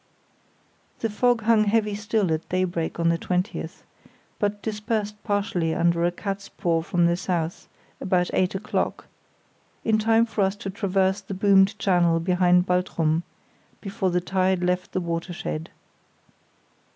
The 1.01 1.11
fog 1.11 1.43
hung 1.43 1.65
heavy 1.65 1.93
still 1.93 2.33
at 2.33 2.49
daybreak 2.49 2.99
on 2.99 3.09
the 3.09 3.19
20th, 3.19 3.83
but 4.39 4.63
dispersed 4.63 5.23
partially 5.23 5.75
under 5.75 6.03
a 6.03 6.11
catspaw 6.11 6.81
from 6.81 7.05
the 7.05 7.15
south 7.15 7.67
about 8.01 8.31
eight 8.33 8.55
o'clock, 8.55 9.05
in 9.85 9.99
time 9.99 10.25
for 10.25 10.41
us 10.41 10.55
to 10.55 10.71
traverse 10.71 11.21
the 11.21 11.35
boomed 11.35 11.77
channel 11.77 12.19
behind 12.19 12.65
Baltrum, 12.65 13.21
before 13.79 14.09
the 14.09 14.21
tide 14.21 14.63
left 14.63 14.93
the 14.93 15.01
watershed. 15.01 15.69